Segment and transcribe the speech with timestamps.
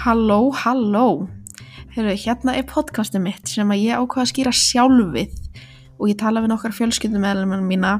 [0.00, 1.28] Halló, halló.
[1.92, 5.34] Heyrðu, hérna er podcastið mitt sem að ég ákvaða að skýra sjálfið
[6.00, 7.90] og ég tala við nokkar fjölskyldumæðlum mína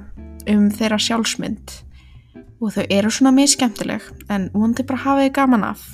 [0.49, 1.75] um þeirra sjálfsmynd
[2.57, 5.85] og þau eru svona mjög skemmtileg en vonandi bara hafa þið gaman af.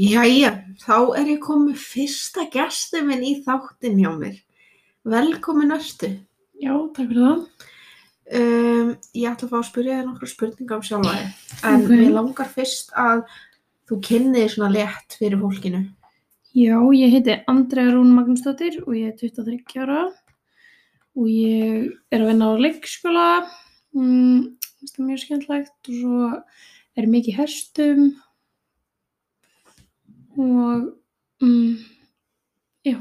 [0.00, 4.40] Jæja, þá er ég komið fyrsta gæsti minn í þáttin hjá mér.
[5.04, 6.14] Velkomin östu.
[6.56, 7.74] Já, takk fyrir það.
[8.28, 11.28] Um, ég ætla að fá að spyrja þér nokkru spurninga um sjálfa þig.
[11.64, 11.88] En Ok.
[11.88, 13.22] mér langar fyrst að
[13.88, 15.80] þú kynnið þér svona létt fyrir fólkinu.
[16.52, 20.12] Já, ég heiti Andrea Rún Magnúsdóttir og ég er 23 ára
[21.16, 23.28] og ég er að vinna á leikskóla,
[23.94, 26.42] mm, það er mjög skemmtlegt og svo
[26.96, 28.02] er ég mikið í hestum
[30.38, 30.92] og
[31.40, 31.78] mm,
[32.84, 32.98] já,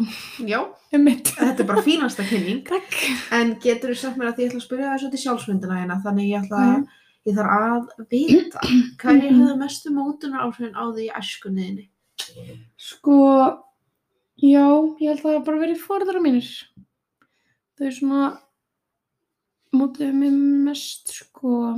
[0.48, 0.60] Já,
[0.94, 1.28] um mitt.
[1.38, 2.64] þetta er bara fínasta kynning.
[2.68, 2.96] Takk.
[3.32, 6.32] En getur þú sagt mér að ég ætla að spyrja það svolítið sjálfsmyndina hérna, þannig
[6.32, 6.88] ég ætla Mhm.
[7.28, 8.60] ég þarf að vita
[9.04, 11.88] hverju höfðu mestu mótunar áhrifin á því æskunniðinni.
[12.78, 13.18] Sko,
[14.42, 14.66] já,
[15.02, 16.50] ég held að það bara verið fórðara mínir.
[17.80, 18.38] Þau svona
[19.76, 20.32] mótuðu mig
[20.68, 21.76] mest, sko,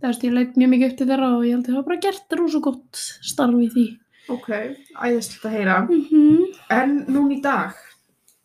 [0.00, 2.00] það veist, ég leit mjög mikið upp til þeirra og ég held að það bara
[2.06, 3.86] gert rosa gott starf í því.
[4.30, 4.48] Ok,
[4.94, 5.76] æðislegt að heyra.
[5.88, 6.47] Mm -hmm.
[6.74, 7.76] En núna í dag,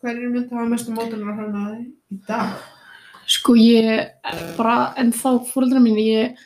[0.00, 1.82] hverju myndi hafa mestu mótunar á því
[2.14, 2.54] í dag?
[3.28, 4.14] Sko, ég
[4.56, 6.40] bara, en þá fórðara mín, ég,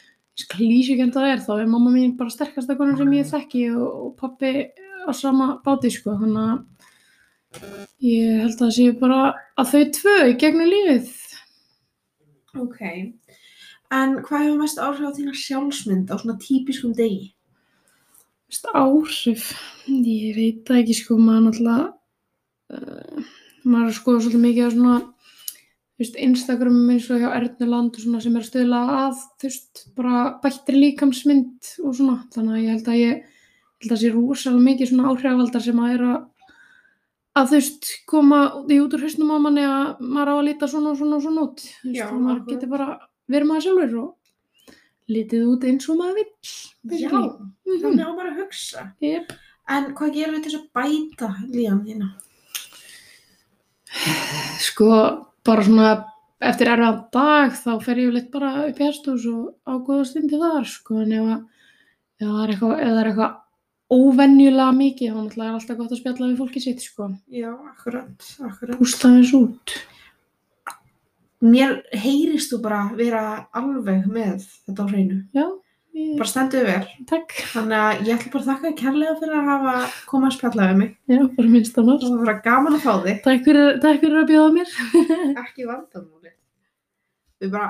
[0.58, 3.64] lýsa ekki en það er, þá er mamma mín bara sterkasta konar sem ég þekki
[3.76, 4.52] og, og pappi
[5.06, 7.64] á sama báti, sko, þannig að
[8.08, 9.22] ég held að það sé bara
[9.58, 11.14] að þau tvö í gegnum lífið.
[12.58, 12.80] Ok.
[13.94, 17.30] En hvað hefur mest áhrif á þína sjálfsmynd á svona típiskum degi?
[18.48, 19.50] Áhrif,
[19.88, 21.86] ég veit það ekki sko, maður náttúrulega,
[22.72, 23.26] uh,
[23.68, 24.94] maður að skoða svolítið mikið á svona,
[25.98, 29.50] þú veist, Instagram eins og hjá Ernuland og svona sem er að stöðla að, þú
[29.50, 33.22] veist, bara bættri líkamsmynd og svona, þannig að ég held að ég,
[33.82, 36.18] held að sé rosalega mikið svona áhrifavaldar sem að er að,
[37.38, 40.72] að þú veist, koma í út úr hausnum á manni að maður á að líta
[40.72, 42.88] svona og svona og svona út, þú veist, Já, og maður getur bara
[43.28, 44.14] verið maður sjálfur og
[45.08, 47.28] litið út eins og maður vill, Já, basically.
[47.66, 47.80] Mhm.
[47.84, 48.86] þannig á bara að hugsa.
[49.00, 49.32] Yep.
[49.68, 52.08] En hvað gerum við til þess að bæta líðan þína?
[54.60, 54.88] Sko,
[55.44, 55.90] bara svona
[56.44, 60.38] eftir erfiðan dag þá fer ég leitt bara upp í hestús og á góða stundi
[60.40, 61.44] þar, sko, en ef, að,
[62.20, 63.36] ef það er eitthvað, eitthvað
[63.98, 67.08] óvenjulega mikið, þá er alltaf gott að spjalla við fólki sitt, sko.
[67.32, 68.76] Já, akkurat, akkurat.
[68.78, 69.78] Pústa þess út.
[71.44, 73.22] Mér heyrist þú bara vera
[73.54, 75.18] alveg með þetta á hreinu.
[75.36, 75.44] Já,
[75.94, 76.86] ég, Bara stenduðu vel.
[77.06, 77.34] takk.
[77.52, 79.74] Þannig að ég ætla bara að þakka þér kærlega fyrir að hafa
[80.10, 80.94] komað að spjalla við mig.
[81.06, 82.02] Já, bara minnst annars.
[82.02, 83.20] Það var bara gaman að fá þig.
[83.28, 84.72] Takk fyrir, takk fyrir að bjóða mér.
[85.44, 86.32] Ekki vandamáli.
[87.38, 87.68] Við bara...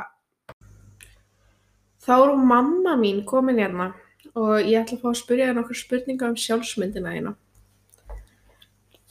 [2.08, 3.90] Þá er mamma mín komin hérna
[4.38, 7.34] og ég ætla að fá að spyrja þér nokkur spurninga um sjálfsmyndina hérna.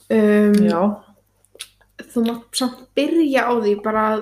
[0.08, 0.80] Um, Já,
[2.08, 4.20] Þú mátt samt byrja á því bara að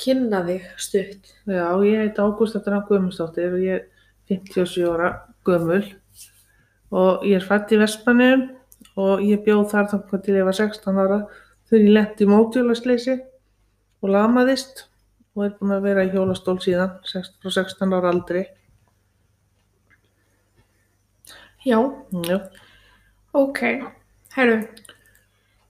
[0.00, 1.32] kynna þig stutt.
[1.46, 3.86] já, ég heiti Ágústa Drang Guðmundsdóttir og ég er
[4.30, 5.10] 57 ára
[5.46, 5.82] gömul
[6.90, 8.46] og ég er fætt í Vestmanniðum
[9.00, 11.18] og ég bjóð þar þannig til ég var 16 ára
[11.70, 13.16] þegar ég lendi í mótjólasleysi
[14.00, 14.86] og lamaðist
[15.36, 18.46] og er búin að vera í hjólastól síðan frá 16 ára aldri.
[21.66, 21.76] Já,
[22.26, 22.38] Já,
[23.36, 23.60] ok.
[24.34, 24.56] Herru,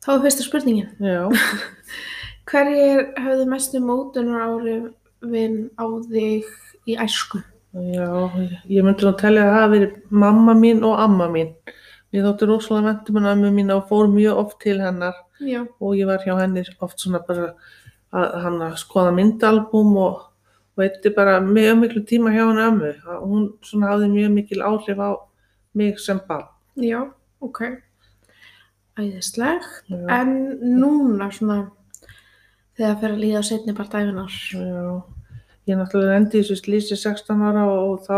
[0.04, 0.90] þá er fyrsta spurningin.
[1.02, 1.26] já,
[2.48, 6.46] Hverjir höfðu mestu mótunar áhrifin á þig
[6.88, 7.42] í æsku?
[7.70, 8.08] já,
[8.66, 11.52] ég myndi nú telja að það hafi verið mamma mín og amma mín.
[12.10, 15.94] Ég þótti rosalega vendum en ömmu mín og fór mjög oft til hennar Já, og
[15.94, 17.52] ég var hjá henni oft svona bara
[18.10, 20.24] að hann að skoða myndalbum og,
[20.80, 22.90] eitthvað bara mjög miklu tíma hjá henni ömmu.
[23.06, 25.10] Að Hún svona hafði mjög mikil áhrif á
[25.74, 26.48] mig sem barn.
[26.74, 27.06] já,
[27.40, 27.62] ok.
[28.98, 29.84] Æðislegt.
[30.10, 31.70] En núna svona,
[32.76, 34.36] þegar það fer að líða á setni part æfinar.
[34.52, 35.02] já.
[35.68, 38.16] Ég náttúrulega endi í þessu slísi 16 ára og, þá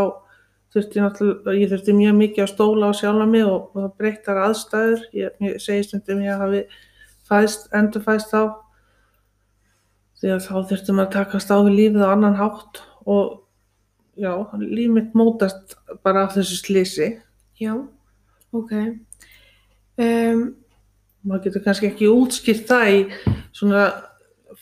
[0.72, 3.96] þurfti ég náttúrulega, ég þurfti mjög mikið að stóla á sjálfa mig og, og það
[4.00, 5.06] breyttar aðstæður.
[5.18, 6.62] Ég, ég segi stundum ég hafi
[7.28, 8.42] fæðst, endur fæðst þá
[10.22, 13.42] því að þá þurfti maður að takast á við lífið á annan hátt og
[14.14, 14.32] já,
[14.62, 15.76] líf mitt mótast
[16.06, 17.08] bara af þessu slísi.
[17.58, 17.74] Já,
[18.54, 18.72] ok.
[20.00, 20.42] Um,
[21.22, 23.02] Maður getur kannski ekki útskýrt það í
[23.54, 23.82] svona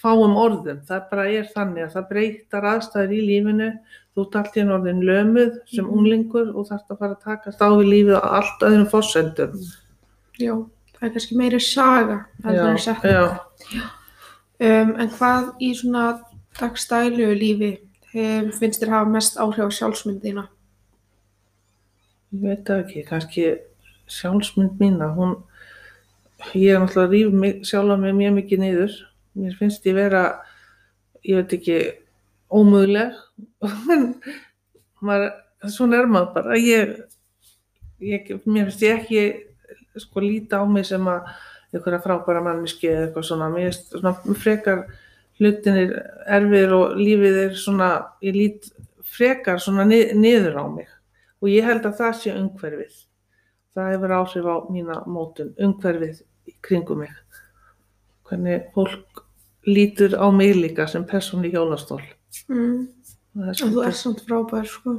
[0.02, 0.80] fáum orðum.
[0.88, 3.70] Það bara er þannig að það breytar aðstæður í lífinu.
[4.16, 5.92] Þú ert allt í enn orðin lömuð sem Mhm.
[5.98, 9.52] unglingur og þarft að fara að takast á við lífið á allt öðrum fossendum.
[10.40, 10.54] já,
[10.96, 12.26] það er kannski meiri saga.
[12.44, 13.12] heldur en setning.
[13.12, 13.40] já.
[14.60, 16.20] Um, en hvað í svona
[16.58, 17.78] dagstælu lífi
[18.14, 20.48] um, finnst þér hafa mest áhrif á sjálfsmyndina?
[22.34, 23.44] ég veit það ekki, kannski
[24.08, 25.36] sjálfsmynd mína, hún,
[26.54, 28.92] ég er náttúrulega að rífa mig, sjálfa mig mjög mikið niður.
[29.38, 30.22] Mér finnst ég vera,
[31.22, 31.76] ég veit ekki,
[32.50, 33.14] ómöguleg.
[33.62, 34.08] En
[35.06, 35.30] maður,
[35.70, 36.58] svona er maður bara.
[36.58, 36.96] Ég,
[38.02, 39.22] ég, mér finnst ég ekki,
[40.00, 41.30] sko, líta á mig sem að
[41.70, 43.50] einhverja frábæra manniski eða eitthvað svona.
[43.54, 44.82] Mér finnst svona frekar
[45.40, 45.94] hlutinir
[46.28, 47.90] erfir og lífið er svona,
[48.26, 48.72] ég lít
[49.10, 50.90] frekar svona ni- niður á mig.
[51.40, 52.98] Og ég held að það sé umhverfið.
[53.78, 56.20] Það hefur áhrif á mína mótun, umhverfið
[56.66, 57.14] kringum mig.
[58.28, 59.09] Hvernig fólk
[59.68, 62.00] lítur á mig líka sem persónu í hjólastól.
[62.48, 62.86] Mm.
[63.34, 64.96] Það er Og þú ert samt frábær, sko.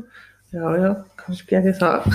[0.51, 2.07] Já, já, kannski er ég það.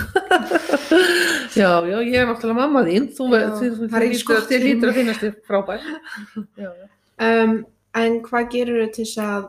[1.57, 3.09] já, já, ég er náttúrulega mamma þín.
[3.17, 5.87] Þú, er lítur, að finnast þér frábær.
[6.63, 6.89] já, já.
[7.17, 7.55] Um,
[7.97, 9.47] en hvað gerir þau til að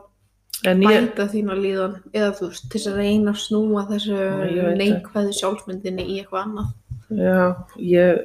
[0.66, 4.16] En ég, bæta þína líðan eða þú veist, til að reyna að snúa þessu
[4.80, 6.72] neikvæðu sjálfsmyndinni í eitthvað annað?
[7.14, 7.44] já,
[7.78, 8.24] ég,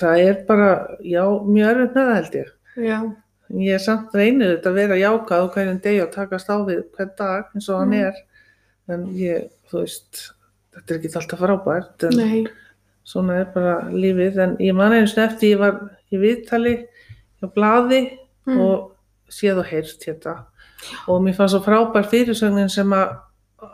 [0.00, 0.70] það er bara,
[1.04, 2.52] já, mjög erfitt með það held ég.
[2.86, 2.98] Já.
[3.54, 7.12] Ég samt reynir þetta að vera jákað og hverjum degi og takast á við hvern
[7.18, 8.06] dag eins og hann Mm.
[8.06, 8.14] er.
[8.88, 10.32] En ég, þú veist,
[10.74, 12.46] þetta er ekki alltaf frábært, en Nei.
[13.04, 14.38] svona er bara lífið.
[14.38, 16.86] En ég man einu sinni eftir ég var í viðtali
[17.40, 18.60] hjá blaði Mm.
[18.60, 18.92] og
[19.30, 20.44] séð og heyrst hérna.
[21.08, 23.16] Og mér fannst svo frábær fyrirsögnin sem að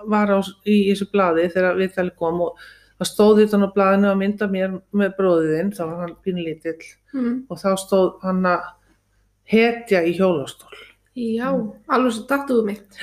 [0.07, 2.57] var á, í þessu blaði þegar viðtali kom og
[3.01, 6.83] það stóð þetta á blaðinu að mynda mér með bróðiðinn, þá var hann pínlítill
[7.15, 7.47] Mm.
[7.51, 8.63] og þá stóð hann að
[9.45, 10.73] hetja í hjólastól.
[11.17, 11.49] Já,
[11.89, 12.99] alveg svo dattuðu mitt.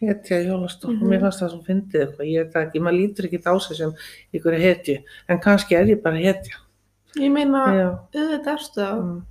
[0.00, 1.02] Hetja í hjólastól Mhm.
[1.02, 3.54] og mér fannst það svo fyndið eitthvað, ég veit það ekki, maður lítur ekki á
[3.60, 3.92] sig sem
[4.34, 4.98] ykkur hetju,
[5.28, 6.54] en kannski er ég bara hetja.
[7.16, 9.02] Ég meina, Já, auðvitað erstu það.
[9.02, 9.22] mm,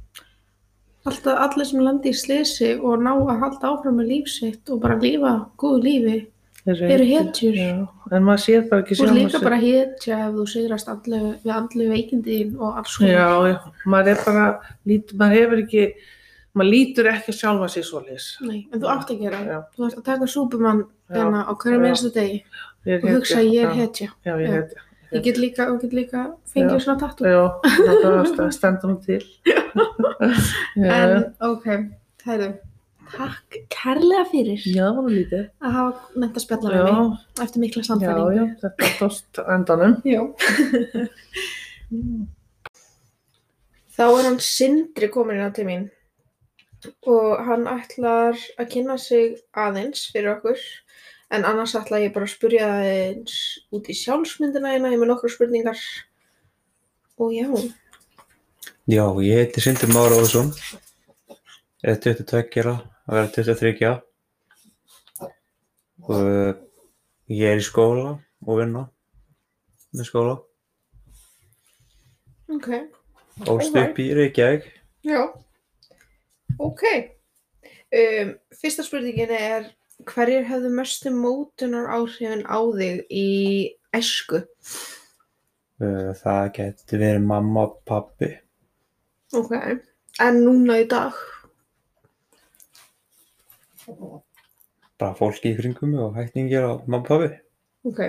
[1.07, 4.81] Alltaf allir sem landi í slisi og ná að halda áfram með líf sitt og
[4.81, 6.27] bara lifa góðu lífi
[6.67, 7.53] eru hetjur.
[7.55, 11.53] Já, en maður sér bara ekki sjálfan líka bara hetja ef þú sigrast andlu, við
[11.55, 12.97] andlu veikindin og alls.
[12.99, 15.93] Já, já, maður er bara, lít, maður hefur ekki,
[16.57, 18.27] maður lítur ekki sjálfa sig svoleiðis.
[18.45, 19.39] Nei, en þú átt að gera.
[19.45, 19.59] Já.
[19.75, 20.83] Þú ert að taka súpumann
[21.13, 22.41] hérna á hverju minnstu degi
[22.87, 24.09] Ég er og hugsa að ég er hetja.
[24.23, 24.83] Já, ég er hetja.
[25.11, 27.27] Ég get líka, og get líka fengið svona tattu.
[27.27, 27.43] Já,
[28.35, 29.23] það stendur nú til.
[30.77, 31.65] En, ok,
[32.25, 32.47] hæru.
[33.07, 38.89] Takk kærlega fyrir já, að hafa nefnt að spjalla með mig eftir mikla já, þetta
[38.97, 39.93] tóst á endanum.
[40.03, 40.21] Já.
[43.97, 45.87] Þá er hann Sindri komin inn á til mín
[47.07, 50.61] og hann ætlar að kynna sig aðeins fyrir okkur.
[51.33, 53.35] En annars ætla ég bara að spyrja aðeins
[53.75, 55.81] út í sjálfsmyndina hérna, ég með nokkru spurningar.
[57.17, 57.49] Og já,
[58.87, 60.53] Já, ég heiti Sindri Már Óðsson,
[61.83, 62.75] er 22 ára,
[63.07, 63.97] að vera 23 ára
[66.07, 66.53] og uh,
[67.27, 68.13] ég er í skóla
[68.45, 68.85] og vinna
[69.91, 70.37] með skóla,
[72.47, 72.69] ok,
[73.43, 73.75] Alright.
[73.81, 74.69] upp í Reykjavík.
[75.03, 75.19] já,
[76.59, 76.83] ok.
[77.87, 79.69] Um, fyrsta spurningin er
[80.07, 83.27] hverjir hefðu mestu mótunar áhrifin á þig í
[83.95, 84.43] æsku?
[85.81, 88.33] Uh, það geti verið mamma og pappi,
[89.35, 89.51] Ok,
[90.23, 91.15] en núna í dag?
[94.97, 97.29] bara fólki í kringum og hættingir á mamma og pappi.
[97.87, 97.99] Ok,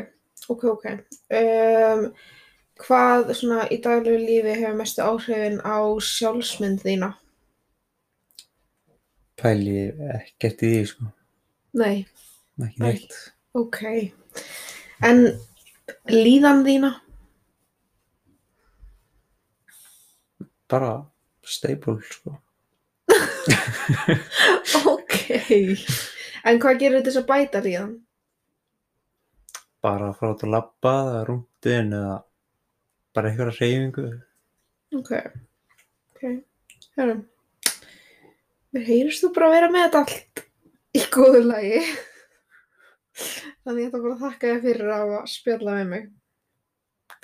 [0.49, 0.87] ok, ok.
[1.39, 2.05] Um,
[2.83, 7.13] hvað svona í daglegu lífi hefur mestu áhrifin á sjálfsmynd þína?
[9.39, 9.75] Pæli
[10.19, 11.09] ekkert í því, sko,
[11.79, 11.97] Nei,
[12.59, 12.89] ekki Nei.
[12.89, 13.15] neitt.
[13.55, 13.79] ok.
[15.07, 15.21] En
[16.11, 16.91] líðan þína?
[20.69, 20.91] Bara
[21.47, 22.35] stable, sko.
[24.89, 25.15] Ok.
[26.49, 27.95] En hvað gerir þess að bæta líðan?
[29.85, 32.15] Bara að fara út að labba eða rúndin eða
[33.17, 34.07] bara einhverja reyfingu.
[34.99, 35.11] Ok,
[36.15, 36.23] ok.
[36.99, 37.23] Hörrum.
[38.79, 40.41] Mér heyrist þú bara að vera með þetta allt
[40.95, 41.79] í góðu lagi.
[43.67, 46.05] Þannig ég ætla bara að þakka þér fyrir að spjalla með mig.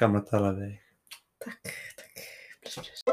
[0.03, 0.75] Gaman að tala við þig.
[1.45, 1.71] Takk,
[2.01, 2.25] takk.
[2.59, 3.07] Bless, bless.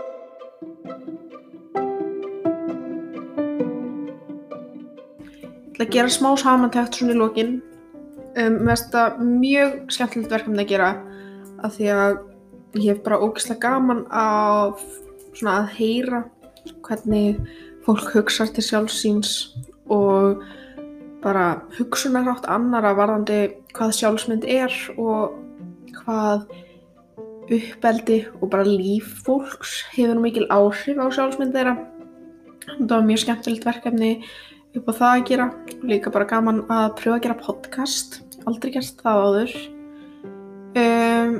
[5.61, 7.55] Ég ætla að gera smá samantækt svona í lokin.
[7.61, 10.93] Um, mér finnst þetta mjög skemmtilegt verkefni að gera
[11.61, 12.21] af því að
[12.81, 14.81] ég hef bara ógeðslega gaman af
[15.29, 16.29] svona að heyra
[16.81, 17.37] hvernig
[17.85, 19.31] fólk hugsar til sjálfsíns
[19.91, 20.41] og
[21.21, 23.39] bara hugsunarátt annara varðandi
[23.75, 25.37] hvað sjálfsmynd er og
[26.01, 26.47] hvað
[27.51, 31.75] uppeldi og bara líf fólks hefur mikil áhrif á sjálfsmynd þeirra.
[32.71, 34.11] Þetta var mjög skemmtilegt verkefni
[34.77, 35.47] upp á það að gera.
[35.83, 38.21] Líka bara gaman að pröfa að gera podcast.
[38.47, 39.55] Aldrei gert það áður.
[40.81, 41.33] Um,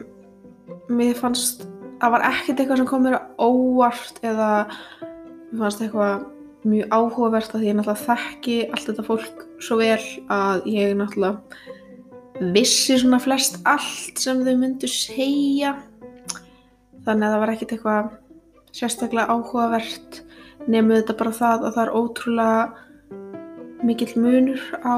[0.91, 1.63] mér fannst
[2.01, 4.51] það var ekkert eitthvað sem kom mér á óvart eða
[5.51, 6.25] mér fannst eitthvað
[6.61, 12.97] mjög áhugavert að ég náttúrulega þekki allt þetta fólk svo vel að ég náttúrulega vissi
[12.97, 15.75] svona flest allt sem þau myndu segja.
[17.05, 18.11] Þannig að það var ekkert eitthvað
[18.71, 20.21] sérstaklega áhugavert
[20.67, 22.61] nefnum þetta bara það að það er ótrúlega
[23.81, 24.95] mikill munur á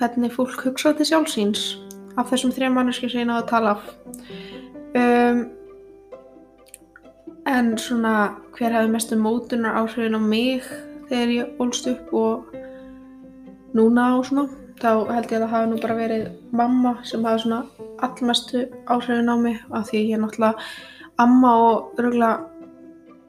[0.00, 1.64] hvernig fólk hugsa til sjálfsíns
[2.18, 3.90] af þessum þrejum manneski sem ég náðu að tala af.
[4.96, 5.42] Um,
[7.50, 8.14] en svona
[8.56, 10.64] hver hefði mestu mótunar áhrifin á mig
[11.10, 12.54] þegar ég ólst upp og
[13.76, 14.48] núna og svona?
[14.80, 17.60] Þá held ég að það hafi nú bara verið mamma sem hafi svona
[18.06, 20.70] allmestu áhrifin á mig af því ég er náttúrulega
[21.20, 22.46] amma og örgulega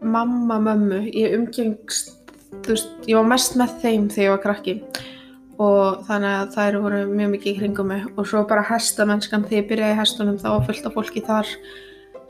[0.02, 1.04] mamma mömmu.
[1.12, 2.16] Ég umgengst
[2.62, 4.76] þú veist, ég var mest með þeim þegar ég var krakki.
[5.62, 8.06] Og þannig að þær voru mjög mikið í kringum mig.
[8.16, 11.52] Og svo bara hestamennskan þegar ég byrjaði í hestunum þá var fullt af fólki þar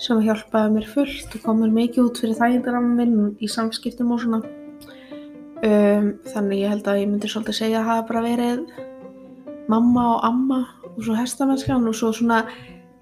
[0.02, 4.24] sem hjálpaði mér fullt og kom mér mikið út fyrir þægindaramn minn í samskiptum og
[4.24, 4.42] svona.
[5.62, 8.62] Um, þannig ég held að ég myndi svolítið segja að það hafi bara verið
[9.70, 12.40] mamma og amma og svo hestamennskan og svo svona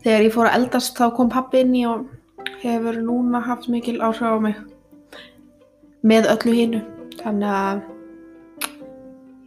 [0.04, 2.10] þegar ég fór að eldast þá kom pappi inn í og
[2.60, 4.60] hefur núna haft mikil áhrif á mig
[6.04, 6.84] með öllu hinu.
[7.20, 7.82] Þannig að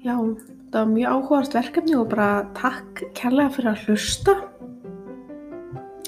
[0.04, 4.38] já, það var mjög áhugast verkefni og bara takk kærlega fyrir að hlusta.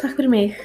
[0.00, 0.58] Takk fyrir mig